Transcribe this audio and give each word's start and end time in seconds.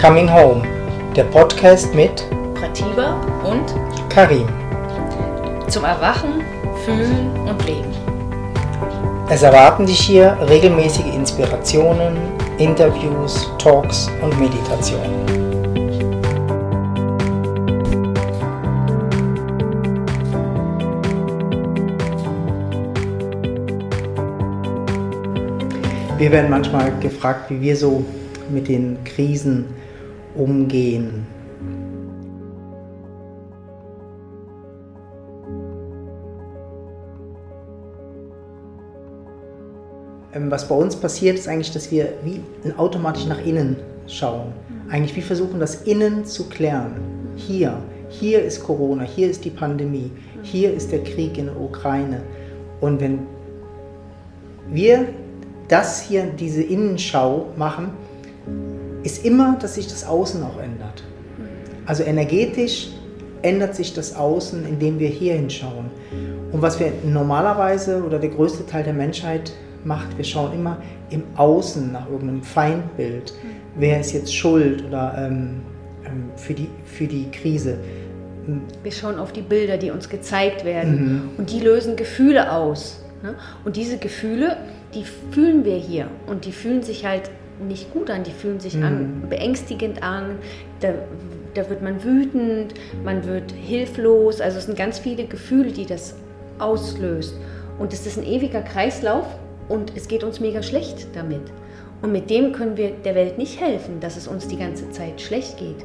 Coming 0.00 0.30
Home, 0.30 0.62
der 1.16 1.24
Podcast 1.24 1.94
mit 1.94 2.28
Pratiba 2.54 3.18
und 3.42 3.74
Karim. 4.10 4.46
zum 5.68 5.84
Erwachen, 5.84 6.42
Fühlen 6.84 7.30
und 7.48 7.64
Leben. 7.64 7.90
Es 9.30 9.42
erwarten 9.42 9.86
dich 9.86 9.98
hier 9.98 10.36
regelmäßige 10.48 11.06
Inspirationen, 11.14 12.18
Interviews, 12.58 13.50
Talks 13.58 14.10
und 14.20 14.38
Meditationen. 14.38 15.26
Wir 26.18 26.30
werden 26.30 26.50
manchmal 26.50 26.92
gefragt, 27.00 27.48
wie 27.48 27.62
wir 27.62 27.76
so 27.76 28.04
mit 28.50 28.68
den 28.68 29.02
Krisen 29.04 29.85
umgehen. 30.36 31.26
Ähm, 40.36 40.50
Was 40.50 40.68
bei 40.68 40.74
uns 40.74 40.94
passiert, 40.96 41.38
ist 41.38 41.48
eigentlich, 41.48 41.72
dass 41.72 41.90
wir 41.90 42.12
wie 42.22 42.40
automatisch 42.76 43.26
nach 43.26 43.44
innen 43.44 43.76
schauen. 44.06 44.52
Eigentlich 44.88 45.16
wie 45.16 45.22
versuchen, 45.22 45.58
das 45.58 45.82
Innen 45.82 46.24
zu 46.24 46.48
klären. 46.48 46.92
Hier, 47.36 47.78
hier 48.08 48.42
ist 48.42 48.62
Corona, 48.62 49.02
hier 49.02 49.28
ist 49.28 49.44
die 49.44 49.50
Pandemie, 49.50 50.10
hier 50.42 50.72
ist 50.72 50.92
der 50.92 51.02
Krieg 51.02 51.38
in 51.38 51.46
der 51.46 51.60
Ukraine. 51.60 52.22
Und 52.80 53.00
wenn 53.00 53.20
wir 54.68 55.08
das 55.68 56.02
hier, 56.02 56.26
diese 56.26 56.62
Innenschau 56.62 57.46
machen, 57.56 57.90
ist 59.06 59.24
immer, 59.24 59.56
dass 59.60 59.76
sich 59.76 59.86
das 59.86 60.04
Außen 60.04 60.42
auch 60.42 60.58
ändert. 60.60 61.04
Also 61.86 62.02
energetisch 62.02 62.88
ändert 63.42 63.76
sich 63.76 63.94
das 63.94 64.16
Außen, 64.16 64.66
indem 64.66 64.98
wir 64.98 65.08
hier 65.08 65.34
hinschauen. 65.34 65.86
Und 66.50 66.60
was 66.60 66.80
wir 66.80 66.92
normalerweise 67.04 68.02
oder 68.02 68.18
der 68.18 68.30
größte 68.30 68.66
Teil 68.66 68.82
der 68.82 68.94
Menschheit 68.94 69.52
macht, 69.84 70.16
wir 70.16 70.24
schauen 70.24 70.52
immer 70.52 70.78
im 71.10 71.22
Außen 71.36 71.92
nach 71.92 72.10
irgendeinem 72.10 72.42
Feindbild. 72.42 73.32
Wer 73.76 74.00
ist 74.00 74.12
jetzt 74.12 74.34
schuld 74.34 74.84
oder 74.84 75.14
ähm, 75.16 75.60
ähm, 76.04 76.30
für, 76.34 76.54
die, 76.54 76.68
für 76.84 77.06
die 77.06 77.30
Krise? 77.30 77.78
Wir 78.82 78.92
schauen 78.92 79.20
auf 79.20 79.32
die 79.32 79.42
Bilder, 79.42 79.76
die 79.76 79.92
uns 79.92 80.08
gezeigt 80.08 80.64
werden 80.64 81.30
und 81.36 81.52
die 81.52 81.60
lösen 81.60 81.94
Gefühle 81.94 82.50
aus. 82.50 83.04
ne? 83.22 83.34
Und 83.64 83.76
diese 83.76 83.98
Gefühle, 83.98 84.56
die 84.94 85.04
fühlen 85.30 85.64
wir 85.64 85.76
hier 85.76 86.08
und 86.26 86.44
die 86.44 86.52
fühlen 86.52 86.82
sich 86.82 87.06
halt 87.06 87.30
nicht 87.60 87.92
gut 87.92 88.10
an, 88.10 88.22
die 88.24 88.30
fühlen 88.30 88.60
sich 88.60 88.76
an, 88.76 89.24
beängstigend 89.28 90.02
an, 90.02 90.38
da, 90.80 90.94
da 91.54 91.68
wird 91.70 91.82
man 91.82 92.02
wütend, 92.04 92.74
man 93.04 93.24
wird 93.24 93.52
hilflos, 93.52 94.40
also 94.40 94.58
es 94.58 94.66
sind 94.66 94.76
ganz 94.76 94.98
viele 94.98 95.24
Gefühle, 95.24 95.72
die 95.72 95.86
das 95.86 96.14
auslöst. 96.58 97.34
Und 97.78 97.92
es 97.92 98.06
ist 98.06 98.18
ein 98.18 98.24
ewiger 98.24 98.62
Kreislauf 98.62 99.26
und 99.68 99.92
es 99.96 100.08
geht 100.08 100.24
uns 100.24 100.40
mega 100.40 100.62
schlecht 100.62 101.08
damit. 101.14 101.42
Und 102.02 102.12
mit 102.12 102.28
dem 102.28 102.52
können 102.52 102.76
wir 102.76 102.90
der 102.90 103.14
Welt 103.14 103.38
nicht 103.38 103.60
helfen, 103.60 104.00
dass 104.00 104.16
es 104.16 104.28
uns 104.28 104.48
die 104.48 104.58
ganze 104.58 104.90
Zeit 104.90 105.20
schlecht 105.20 105.58
geht. 105.58 105.84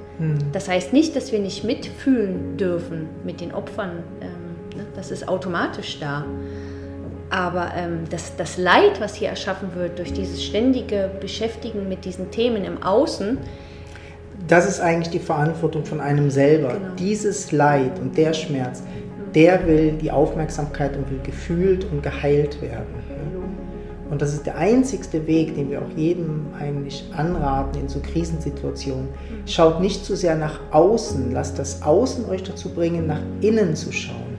Das 0.51 0.67
heißt 0.67 0.93
nicht, 0.93 1.15
dass 1.15 1.31
wir 1.31 1.39
nicht 1.39 1.63
mitfühlen 1.63 2.57
dürfen 2.57 3.07
mit 3.23 3.39
den 3.39 3.53
Opfern. 3.53 4.03
Ähm, 4.21 4.77
ne? 4.77 4.85
Das 4.95 5.09
ist 5.09 5.27
automatisch 5.27 5.99
da. 5.99 6.25
Aber 7.31 7.71
ähm, 7.77 8.03
das, 8.09 8.35
das 8.35 8.57
Leid, 8.57 8.99
was 8.99 9.15
hier 9.15 9.29
erschaffen 9.29 9.69
wird 9.73 9.97
durch 9.97 10.11
dieses 10.11 10.43
ständige 10.43 11.09
Beschäftigen 11.21 11.87
mit 11.87 12.03
diesen 12.03 12.29
Themen 12.29 12.65
im 12.65 12.83
Außen, 12.83 13.37
Das 14.49 14.67
ist 14.67 14.81
eigentlich 14.81 15.11
die 15.11 15.19
Verantwortung 15.19 15.85
von 15.85 16.01
einem 16.01 16.29
selber. 16.29 16.73
Genau. 16.73 16.95
Dieses 16.99 17.53
Leid 17.53 17.99
und 17.99 18.17
der 18.17 18.33
Schmerz, 18.33 18.83
der 19.33 19.65
will 19.65 19.93
die 19.93 20.11
Aufmerksamkeit 20.11 20.97
und 20.97 21.09
will 21.09 21.21
gefühlt 21.23 21.85
und 21.89 22.03
geheilt 22.03 22.61
werden. 22.61 23.01
Und 24.09 24.21
das 24.21 24.33
ist 24.33 24.45
der 24.45 24.57
einzigste 24.57 25.25
Weg, 25.25 25.55
den 25.55 25.71
wir 25.71 25.81
auch 25.81 25.95
jedem 25.97 26.47
eigentlich 26.59 27.05
anraten 27.15 27.79
in 27.79 27.87
so 27.87 28.01
Krisensituationen. 28.01 29.07
Schaut 29.45 29.79
nicht 29.79 30.03
zu 30.03 30.17
sehr 30.17 30.35
nach 30.35 30.59
außen, 30.71 31.31
lasst 31.31 31.57
das 31.57 31.81
Außen 31.81 32.25
euch 32.29 32.43
dazu 32.43 32.73
bringen, 32.73 33.07
nach 33.07 33.21
innen 33.39 33.73
zu 33.73 33.93
schauen 33.93 34.30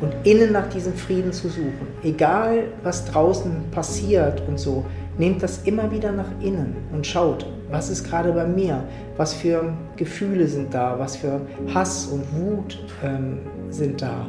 und 0.00 0.14
innen 0.24 0.52
nach 0.52 0.68
diesem 0.68 0.94
Frieden 0.94 1.32
zu 1.32 1.48
suchen. 1.48 1.86
Egal, 2.02 2.64
was 2.82 3.04
draußen 3.06 3.52
passiert 3.70 4.42
und 4.48 4.58
so, 4.58 4.84
nehmt 5.18 5.42
das 5.42 5.62
immer 5.64 5.90
wieder 5.90 6.12
nach 6.12 6.30
innen 6.40 6.76
und 6.92 7.06
schaut, 7.06 7.46
was 7.70 7.90
ist 7.90 8.04
gerade 8.04 8.32
bei 8.32 8.46
mir, 8.46 8.84
was 9.16 9.34
für 9.34 9.72
Gefühle 9.96 10.46
sind 10.46 10.72
da, 10.74 10.98
was 10.98 11.16
für 11.16 11.40
Hass 11.74 12.06
und 12.06 12.24
Wut 12.34 12.78
ähm, 13.02 13.38
sind 13.70 14.02
da. 14.02 14.26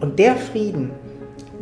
Und 0.00 0.18
der 0.18 0.36
Frieden, 0.36 0.90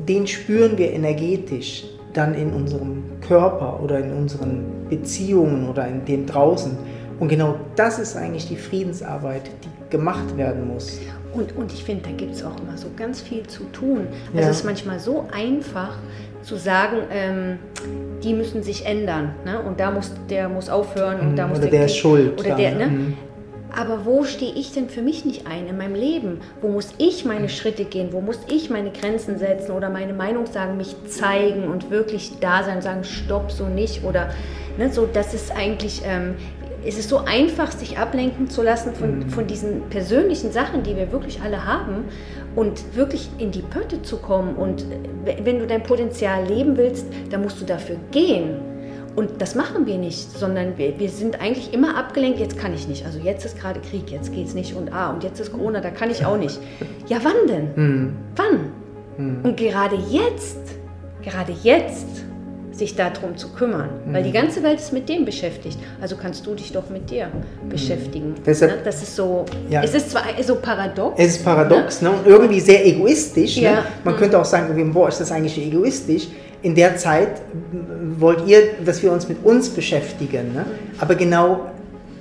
den 0.08 0.26
spüren 0.26 0.76
wir 0.76 0.92
energetisch 0.92 1.84
dann 2.12 2.34
in 2.34 2.52
unserem 2.52 3.04
Körper 3.20 3.80
oder 3.82 4.00
in 4.00 4.12
unseren 4.12 4.64
Beziehungen 4.90 5.68
oder 5.68 5.86
in 5.86 6.04
dem 6.04 6.26
draußen. 6.26 6.76
Und 7.20 7.28
genau 7.28 7.54
das 7.76 7.98
ist 7.98 8.16
eigentlich 8.16 8.48
die 8.48 8.56
Friedensarbeit, 8.56 9.50
die 9.64 9.71
gemacht 9.92 10.36
werden 10.36 10.66
muss. 10.66 10.98
Und, 11.32 11.56
und 11.56 11.72
ich 11.72 11.84
finde, 11.84 12.02
da 12.02 12.10
gibt 12.10 12.34
es 12.34 12.44
auch 12.44 12.58
immer 12.60 12.76
so 12.76 12.88
ganz 12.96 13.20
viel 13.20 13.46
zu 13.46 13.62
tun. 13.72 14.08
Also 14.34 14.38
Ja. 14.44 14.50
es 14.50 14.56
ist 14.58 14.64
manchmal 14.64 14.98
so 14.98 15.26
einfach 15.32 15.96
zu 16.42 16.56
sagen, 16.56 16.96
ähm, 17.12 17.58
die 18.24 18.34
müssen 18.34 18.62
sich 18.64 18.84
ändern. 18.84 19.34
Ne? 19.44 19.60
Und 19.60 19.78
da 19.78 19.90
muss 19.92 20.12
der 20.28 20.48
muss 20.48 20.68
aufhören 20.68 21.20
und 21.20 21.36
da 21.36 21.44
Mhm, 21.44 21.50
muss 21.50 21.58
oder 21.60 21.68
der 21.68 21.84
ist 21.86 21.96
schuld 21.96 22.38
Oder 22.40 22.48
dann, 22.50 22.58
der, 22.58 22.74
ne? 22.74 22.86
Mhm. 22.88 23.16
Aber 23.74 24.04
wo 24.04 24.24
stehe 24.24 24.52
ich 24.54 24.72
denn 24.72 24.90
für 24.90 25.00
mich 25.00 25.24
nicht 25.24 25.46
ein 25.46 25.66
in 25.66 25.78
meinem 25.78 25.94
Leben? 25.94 26.40
Wo 26.60 26.68
muss 26.68 26.92
ich 26.98 27.24
meine 27.24 27.48
Schritte 27.48 27.84
gehen? 27.86 28.08
Wo 28.12 28.20
muss 28.20 28.38
ich 28.48 28.68
meine 28.68 28.90
Grenzen 28.90 29.38
setzen 29.38 29.70
oder 29.72 29.88
meine 29.88 30.12
Meinung 30.12 30.44
sagen, 30.44 30.76
mich 30.76 30.94
zeigen 31.06 31.64
und 31.68 31.90
wirklich 31.90 32.32
da 32.40 32.64
sein, 32.64 32.82
sagen, 32.82 33.02
stopp, 33.04 33.50
so 33.50 33.64
nicht? 33.68 34.04
Oder 34.04 34.28
ne, 34.76 34.92
so, 34.92 35.08
das 35.10 35.32
ist 35.32 35.50
eigentlich, 35.56 36.02
ähm, 36.04 36.34
es 36.84 36.98
ist 36.98 37.08
so 37.08 37.18
einfach, 37.18 37.72
sich 37.72 37.98
ablenken 37.98 38.48
zu 38.50 38.62
lassen 38.62 38.94
von, 38.94 39.28
von 39.30 39.46
diesen 39.46 39.82
persönlichen 39.88 40.52
Sachen, 40.52 40.82
die 40.82 40.96
wir 40.96 41.12
wirklich 41.12 41.40
alle 41.40 41.64
haben 41.64 42.04
und 42.56 42.96
wirklich 42.96 43.30
in 43.38 43.50
die 43.50 43.62
Pötte 43.62 44.02
zu 44.02 44.18
kommen. 44.18 44.56
Und 44.56 44.84
wenn 45.24 45.58
du 45.58 45.66
dein 45.66 45.82
Potenzial 45.82 46.46
leben 46.46 46.76
willst, 46.76 47.06
dann 47.30 47.42
musst 47.42 47.60
du 47.60 47.64
dafür 47.64 47.96
gehen. 48.10 48.60
Und 49.14 49.42
das 49.42 49.54
machen 49.54 49.86
wir 49.86 49.98
nicht, 49.98 50.30
sondern 50.32 50.78
wir, 50.78 50.98
wir 50.98 51.10
sind 51.10 51.40
eigentlich 51.40 51.74
immer 51.74 51.96
abgelenkt, 51.98 52.40
jetzt 52.40 52.58
kann 52.58 52.72
ich 52.72 52.88
nicht. 52.88 53.04
Also 53.04 53.18
jetzt 53.18 53.44
ist 53.44 53.60
gerade 53.60 53.78
Krieg, 53.80 54.10
jetzt 54.10 54.32
geht 54.32 54.46
es 54.46 54.54
nicht 54.54 54.74
und 54.74 54.90
ah, 54.92 55.10
und 55.10 55.22
jetzt 55.22 55.38
ist 55.38 55.52
Corona, 55.52 55.80
da 55.80 55.90
kann 55.90 56.10
ich 56.10 56.24
auch 56.24 56.36
nicht. 56.36 56.58
Ja, 57.08 57.18
wann 57.22 57.46
denn? 57.46 57.70
Mhm. 57.74 58.16
Wann? 58.36 58.72
Und 59.42 59.56
gerade 59.56 59.96
jetzt, 59.96 60.60
gerade 61.22 61.52
jetzt, 61.62 62.24
sich 62.72 62.96
darum 62.96 63.36
zu 63.36 63.48
kümmern, 63.50 63.88
weil 64.10 64.22
die 64.22 64.32
ganze 64.32 64.62
Welt 64.62 64.78
ist 64.80 64.92
mit 64.92 65.08
dem 65.08 65.24
beschäftigt. 65.24 65.78
Also 66.00 66.16
kannst 66.16 66.46
du 66.46 66.54
dich 66.54 66.72
doch 66.72 66.88
mit 66.90 67.10
dir 67.10 67.28
beschäftigen. 67.68 68.34
Deshalb- 68.46 68.72
Ne? 68.72 68.78
Das 68.84 69.02
ist 69.02 69.14
so, 69.14 69.44
Ja. 69.68 69.82
es 69.82 69.94
ist 69.94 70.10
zwar 70.10 70.22
so 70.42 70.56
paradox, 70.56 71.14
Es 71.18 71.36
ist 71.36 71.44
paradox 71.44 72.00
ne? 72.02 72.10
und 72.10 72.26
irgendwie 72.26 72.60
sehr 72.60 72.84
egoistisch. 72.86 73.56
Ne? 73.58 73.62
Ja. 73.64 73.84
Man 74.04 74.16
könnte 74.16 74.38
auch 74.40 74.44
sagen, 74.44 74.92
boah, 74.92 75.08
ist 75.08 75.20
das 75.20 75.30
eigentlich 75.30 75.58
egoistisch? 75.58 76.28
In 76.62 76.74
der 76.74 76.96
Zeit 76.96 77.42
wollt 78.18 78.46
ihr, 78.46 78.60
dass 78.84 79.02
wir 79.02 79.12
uns 79.12 79.28
mit 79.28 79.44
uns 79.44 79.68
beschäftigen. 79.68 80.54
Ne? 80.54 80.64
Aber 80.98 81.14
genau 81.14 81.66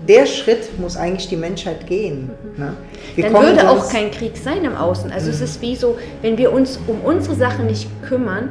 der 0.07 0.25
Schritt 0.25 0.79
muss 0.79 0.97
eigentlich 0.97 1.29
die 1.29 1.35
Menschheit 1.38 1.85
gehen. 1.85 2.31
Ne? 2.57 2.73
Wir 3.16 3.25
dann 3.29 3.33
würde 3.33 3.69
auch 3.69 3.88
kein 3.89 4.09
Krieg 4.09 4.35
sein 4.35 4.63
im 4.66 4.75
Außen. 4.75 5.12
Also 5.12 5.29
es 5.29 5.41
ist 5.41 5.62
wie 5.62 5.75
so, 5.75 5.97
wenn 6.23 6.38
wir 6.39 6.51
uns 6.51 6.79
um 6.88 7.01
unsere 7.01 7.35
Sachen 7.35 7.68
nicht 7.68 7.88
kümmern, 8.01 8.50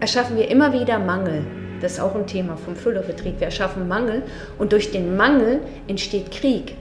erschaffen 0.00 0.36
wir 0.36 0.50
immer 0.50 0.72
wieder 0.72 0.98
Mangel. 0.98 1.44
Das 1.80 1.92
ist 1.92 2.00
auch 2.00 2.14
ein 2.14 2.26
Thema 2.26 2.56
vom 2.56 2.74
Fülleretreat. 2.76 3.38
Wir 3.38 3.46
erschaffen 3.46 3.86
Mangel 3.86 4.22
und 4.58 4.72
durch 4.72 4.90
den 4.90 5.16
Mangel 5.16 5.60
entsteht 5.86 6.30
Krieg. 6.30 6.74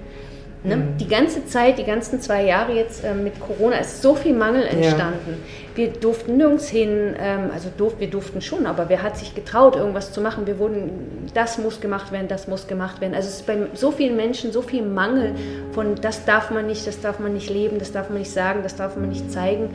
Ne? 0.64 0.96
Die 1.00 1.08
ganze 1.08 1.46
Zeit, 1.46 1.78
die 1.78 1.84
ganzen 1.84 2.20
zwei 2.20 2.44
Jahre 2.44 2.74
jetzt 2.74 3.04
ähm, 3.06 3.24
mit 3.24 3.40
Corona 3.40 3.78
ist 3.78 4.02
so 4.02 4.16
viel 4.16 4.34
Mangel 4.34 4.64
entstanden. 4.64 5.42
Wir 5.76 5.90
durften 5.90 6.38
nirgends 6.38 6.68
hin, 6.68 7.16
ähm, 7.20 7.52
also 7.54 7.70
durf, 7.78 8.00
wir 8.00 8.10
durften 8.10 8.42
schon, 8.42 8.66
aber 8.66 8.90
wer 8.90 9.04
hat 9.04 9.18
sich 9.18 9.36
getraut, 9.36 9.76
irgendwas 9.76 10.12
zu 10.12 10.20
machen? 10.20 10.48
Wir 10.48 10.58
wurden, 10.58 11.30
das 11.36 11.60
muss 11.60 11.80
gemacht 11.80 12.12
werden, 12.12 12.28
das 12.28 12.48
muss 12.48 12.68
gemacht 12.68 13.00
werden. 13.02 13.14
Also 13.14 13.30
es 13.30 13.36
ist 13.36 13.48
bei 13.48 13.56
so 13.76 13.92
vielen 13.92 14.18
Menschen 14.18 14.52
so 14.52 14.64
viel 14.64 14.82
Mangel 14.82 15.36
von, 15.74 15.94
das 15.96 16.26
darf 16.26 16.50
man 16.50 16.66
nicht, 16.66 16.88
das 16.88 17.00
darf 17.00 17.20
man 17.20 17.34
nicht 17.34 17.50
leben, 17.52 17.78
das 17.78 17.92
darf 17.92 18.10
man 18.10 18.18
nicht 18.18 18.32
sagen, 18.32 18.62
das 18.64 18.76
darf 18.76 18.98
man 18.98 19.10
nicht 19.10 19.32
zeigen. 19.32 19.70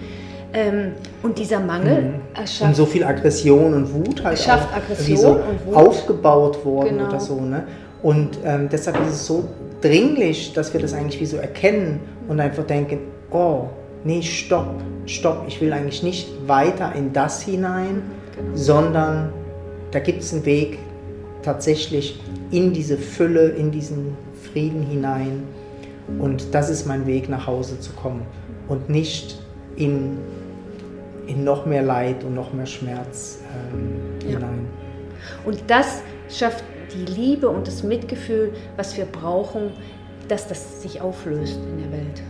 Ähm, 0.54 0.92
und 1.22 1.38
dieser 1.38 1.60
Mangel 1.60 2.14
erschafft 2.34 2.68
und 2.68 2.76
so 2.76 2.84
viel 2.86 3.04
Aggression 3.04 3.72
und 3.74 3.92
Wut 3.94 4.22
halt 4.22 4.38
Schafft 4.38 4.68
auch 4.72 4.76
Aggression 4.76 5.16
so 5.16 5.28
und 5.30 5.66
Wut. 5.66 5.74
aufgebaut 5.74 6.64
worden 6.64 6.98
Genau. 6.98 7.08
oder 7.08 7.20
so. 7.20 7.40
Ne? 7.40 7.64
Und 8.02 8.38
ähm, 8.44 8.68
deshalb 8.70 9.00
ist 9.06 9.14
es 9.14 9.26
so 9.26 9.44
dringlich, 9.80 10.52
dass 10.52 10.72
wir 10.74 10.80
das 10.80 10.92
eigentlich 10.92 11.20
wie 11.20 11.26
so 11.26 11.36
erkennen 11.38 12.00
und 12.28 12.38
einfach 12.40 12.64
denken, 12.64 12.98
oh, 13.30 13.64
nee, 14.04 14.20
stopp, 14.22 14.66
stopp, 15.06 15.44
ich 15.48 15.60
will 15.60 15.72
eigentlich 15.72 16.02
nicht 16.02 16.28
weiter 16.46 16.92
in 16.94 17.12
das 17.12 17.42
hinein, 17.42 18.02
Genau. 18.36 18.56
sondern 18.56 19.32
da 19.90 19.98
gibt 20.00 20.22
es 20.22 20.32
einen 20.32 20.44
Weg, 20.46 20.78
tatsächlich 21.42 22.18
in 22.50 22.72
diese 22.72 22.96
Fülle, 22.96 23.48
in 23.50 23.70
diesen 23.70 24.16
Frieden 24.52 24.82
hinein. 24.82 25.42
Und 26.18 26.54
das 26.54 26.70
ist 26.70 26.86
mein 26.86 27.06
Weg 27.06 27.28
nach 27.28 27.46
Hause 27.46 27.78
zu 27.80 27.92
kommen 27.92 28.22
und 28.68 28.88
nicht 28.88 29.38
in, 29.76 30.18
in 31.26 31.44
noch 31.44 31.66
mehr 31.66 31.82
Leid 31.82 32.24
und 32.24 32.34
noch 32.34 32.52
mehr 32.52 32.66
Schmerz 32.66 33.40
ähm, 33.72 34.00
ja. 34.22 34.38
hinein. 34.38 34.66
Und 35.44 35.62
das 35.68 36.02
schafft 36.28 36.64
die 36.94 37.04
Liebe 37.04 37.48
und 37.48 37.66
das 37.66 37.82
Mitgefühl, 37.82 38.52
was 38.76 38.96
wir 38.96 39.04
brauchen, 39.04 39.72
dass 40.28 40.48
das 40.48 40.82
sich 40.82 41.00
auflöst 41.00 41.58
in 41.70 41.78
der 41.78 41.92
Welt. 41.92 42.22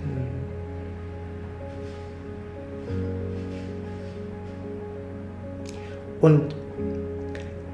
Und 6.20 6.54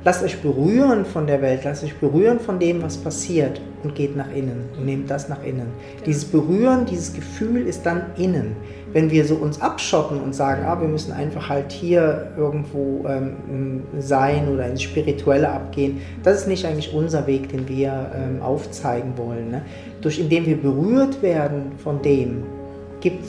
lasst 0.05 0.23
euch 0.23 0.41
berühren 0.41 1.05
von 1.05 1.27
der 1.27 1.43
Welt, 1.43 1.65
lasst 1.65 1.85
euch 1.85 1.97
berühren 1.97 2.41
von 2.41 2.59
dem, 2.59 2.83
was 2.83 2.97
passiert 2.97 3.61
und 3.83 3.95
geht 3.95 4.17
nach 4.17 4.31
innen 4.35 4.69
und 4.77 4.87
nehmt 4.87 5.11
das 5.11 5.29
nach 5.29 5.43
innen. 5.43 5.69
Dieses 6.07 6.25
Berühren, 6.25 6.87
dieses 6.87 7.15
Gefühl 7.15 7.67
ist 7.67 7.85
dann 7.87 8.03
innen. 8.17 8.57
Wenn 8.93 9.11
wir 9.11 9.25
so 9.25 9.35
uns 9.35 9.61
abschotten 9.61 10.21
und 10.21 10.35
sagen, 10.35 10.65
ah, 10.65 10.81
wir 10.81 10.89
müssen 10.89 11.13
einfach 11.13 11.49
halt 11.49 11.73
hier 11.73 12.33
irgendwo 12.37 13.07
ähm, 13.07 13.83
sein 13.99 14.49
oder 14.49 14.67
ins 14.67 14.83
Spirituelle 14.83 15.49
abgehen, 15.51 16.01
das 16.23 16.43
ist 16.43 16.49
nicht 16.49 16.65
eigentlich 16.65 16.95
unser 16.95 17.27
Weg, 17.27 17.51
den 17.51 17.69
wir 17.69 18.11
ähm, 18.15 18.41
aufzeigen 18.41 19.13
wollen. 19.17 19.51
Ne? 19.51 19.63
Durch 20.01 20.19
indem 20.19 20.47
wir 20.47 20.57
berührt 20.57 21.23
werden 21.23 21.73
von 21.83 22.01
dem, 22.03 22.45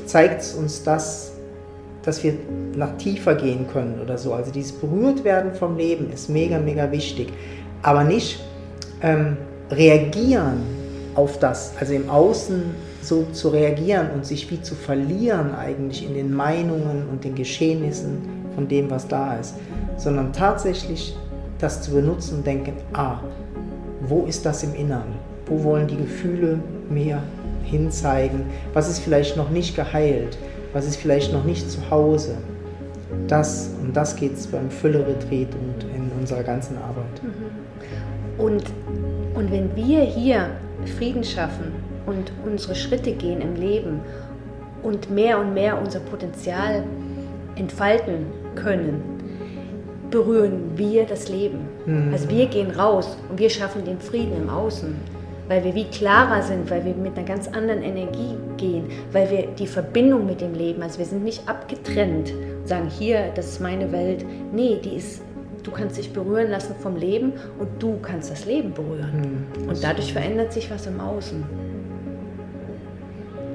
zeigt 0.06 0.42
es 0.42 0.54
uns 0.54 0.84
das, 0.84 1.34
dass 2.04 2.24
wir 2.24 2.34
nach 2.75 2.98
tiefer 2.98 3.36
gehen 3.36 3.68
können 3.72 4.00
oder 4.01 4.18
so. 4.18 4.34
Also 4.34 4.51
dieses 4.51 4.72
Berührtwerden 4.72 5.54
vom 5.54 5.78
Leben 5.78 6.12
ist 6.12 6.30
mega, 6.30 6.57
mega 6.57 6.92
wichtig. 6.92 7.31
Aber 7.81 8.04
nicht 8.04 8.40
ähm, 9.01 9.38
reagieren 9.71 10.63
auf 11.16 11.39
das, 11.39 11.74
also 11.80 11.94
im 11.94 12.10
Außen 12.10 12.63
so 13.01 13.25
zu 13.31 13.50
reagieren 13.50 14.12
und 14.13 14.25
sich 14.25 14.50
wie 14.51 14.62
zu 14.62 14.75
verlieren 14.75 15.56
eigentlich 15.56 16.06
in 16.06 16.13
den 16.13 16.33
Meinungen 16.33 17.07
und 17.12 17.24
den 17.24 17.36
Geschehnissen 17.36 18.21
von 18.56 18.68
dem, 18.68 18.89
was 18.89 19.07
da 19.07 19.36
ist, 19.38 19.56
sondern 19.98 20.33
tatsächlich 20.33 21.16
das 21.60 21.81
zu 21.81 21.92
benutzen 21.92 22.39
und 22.39 22.48
denken, 22.48 22.74
ah, 22.94 23.19
wo 24.01 24.25
ist 24.25 24.45
das 24.45 24.63
im 24.63 24.74
Inneren? 24.75 25.13
Wo 25.45 25.63
wollen 25.63 25.88
die 25.88 25.98
Gefühle 25.98 26.60
mir 26.89 27.22
hinzeigen? 27.63 28.44
Was 28.74 28.89
ist 28.89 29.00
vielleicht 29.00 29.36
noch 29.36 29.50
nicht 29.50 29.75
geheilt? 29.75 30.38
was 30.74 30.86
ist 30.86 30.98
vielleicht 30.98 31.33
noch 31.33 31.44
nicht 31.44 31.69
zu 31.69 31.89
Hause. 31.89 32.36
Das, 33.27 33.72
um 33.81 33.94
das 33.94 34.15
geht 34.15 34.33
es 34.33 34.48
beim 34.48 34.69
Fülle-Retreat 34.69 35.50
und 35.56 35.83
in 35.95 36.12
unserer 36.19 36.44
ganzen 36.44 36.77
Arbeit. 36.77 37.22
Und, 38.38 38.63
und 39.39 39.53
wenn 39.53 39.74
wir 39.74 40.01
hier 40.01 40.50
Frieden 40.97 41.24
schaffen 41.24 41.71
und 42.06 42.30
unsere 42.45 42.75
Schritte 42.75 43.13
gehen 43.13 43.39
im 43.39 43.56
Leben 43.56 44.01
und 44.83 45.09
mehr 45.09 45.39
und 45.39 45.53
mehr 45.53 45.81
unser 45.81 46.01
Potenzial 46.01 46.83
entfalten 47.56 48.25
können, 48.56 49.01
berühren 50.12 50.71
wir 50.75 51.06
das 51.06 51.30
Leben. 51.30 51.59
Mhm. 51.86 52.12
Also 52.12 52.30
wir 52.30 52.47
gehen 52.47 52.71
raus 52.71 53.18
und 53.30 53.39
wir 53.39 53.50
schaffen 53.50 53.86
den 53.86 54.01
Frieden 54.01 54.36
im 54.36 54.50
Außen 54.50 54.94
weil 55.50 55.63
wir 55.63 55.74
wie 55.74 55.86
klarer 55.86 56.44
sind, 56.44 56.69
weil 56.69 56.86
wir 56.86 56.94
mit 56.94 57.18
einer 57.18 57.25
ganz 57.25 57.47
anderen 57.47 57.81
Energie 57.81 58.36
gehen, 58.57 58.86
weil 59.12 59.30
wir 59.31 59.47
die 59.47 59.65
Verbindung 59.65 60.27
mit 60.27 60.41
dem 60.41 60.53
Leben, 60.53 60.83
also 60.83 61.00
wir 61.00 61.06
sind 61.06 61.24
nicht 61.24 61.50
abgetrennt 61.50 62.31
und 62.31 62.68
sagen, 62.68 62.88
hier, 62.88 63.31
das 63.33 63.47
ist 63.47 63.59
meine 63.59 63.91
Welt. 63.91 64.24
Nee, 64.53 64.80
die 64.83 64.95
ist, 64.95 65.24
du 65.69 65.75
kannst 65.75 65.98
dich 65.98 66.12
berühren 66.12 66.50
lassen 66.50 66.75
vom 66.81 66.95
Leben 66.95 67.33
und 67.60 67.81
du 67.81 68.00
kannst 68.01 68.31
das 68.31 68.45
Leben 68.45 68.74
berühren. 68.74 69.48
Mhm. 69.62 69.69
Und 69.69 69.83
dadurch 69.83 70.13
verändert 70.13 70.51
sich 70.51 70.69
was 70.71 70.88
im 70.88 71.00
Außen. 71.00 71.44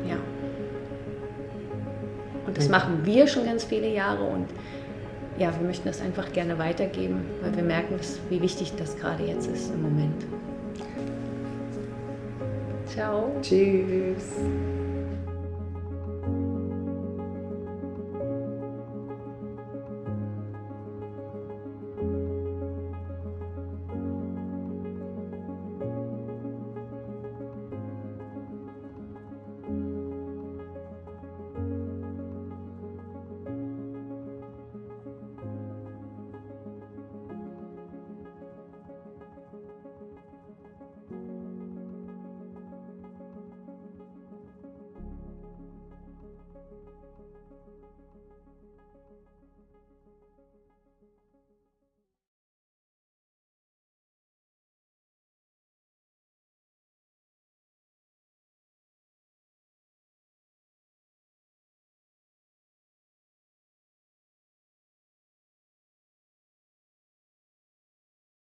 Ja. 0.08 0.16
Und 2.46 2.56
das 2.56 2.69
machen 2.69 3.00
wir 3.05 3.26
schon 3.26 3.46
ganz 3.46 3.64
viele 3.64 3.88
Jahre 3.88 4.25
und 4.25 4.46
ja, 5.38 5.52
wir 5.58 5.66
möchten 5.66 5.88
das 5.88 6.00
einfach 6.00 6.32
gerne 6.32 6.58
weitergeben, 6.58 7.22
weil 7.43 7.56
wir 7.56 7.64
merken, 7.64 7.96
wie 8.31 8.40
wichtig 8.40 8.72
das 8.76 8.96
gerade 8.96 9.25
jetzt 9.25 9.49
ist 9.49 9.72
im 9.75 9.82
Moment. 9.82 10.25
Ciao. 12.87 13.32
Tschüss. 13.43 14.31